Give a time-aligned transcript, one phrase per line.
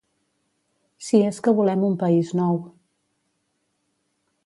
[1.09, 2.61] Si és que volem un país nou.